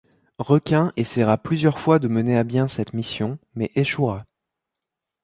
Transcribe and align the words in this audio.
Requin 0.39 0.91
essaiera 0.95 1.37
plusieurs 1.37 1.77
fois 1.77 1.99
de 1.99 2.07
mener 2.07 2.35
à 2.35 2.43
bien 2.43 2.67
cette 2.67 2.93
mission 2.93 3.37
mais 3.53 3.69
échouera. 3.75 4.25